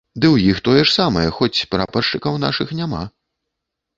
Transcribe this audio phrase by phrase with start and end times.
[0.19, 3.03] Ды ў іх тое ж самае, хоць прапаршчыкаў нашых няма.